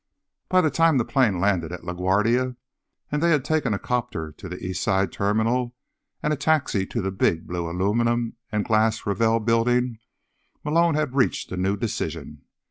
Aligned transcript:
By 0.49 0.61
the 0.61 0.71
time 0.71 0.97
the 0.97 1.05
plane 1.05 1.39
landed 1.39 1.71
at 1.71 1.83
La 1.83 1.93
Guardia, 1.93 2.55
and 3.11 3.21
they'd 3.21 3.45
taken 3.45 3.71
a 3.71 3.77
'copter 3.77 4.31
to 4.31 4.49
the 4.49 4.57
East 4.57 4.81
Side 4.81 5.11
Terminal 5.11 5.75
and 6.23 6.33
a 6.33 6.35
taxi 6.35 6.87
to 6.87 7.03
the 7.03 7.11
big 7.11 7.45
blue 7.45 7.69
aluminum 7.69 8.35
and 8.51 8.65
glass 8.65 9.01
Ravell 9.05 9.45
Building, 9.45 9.99
Malone 10.63 10.95
had 10.95 11.13
reached 11.13 11.51
a 11.51 11.55
new 11.55 11.77
decision. 11.77 12.41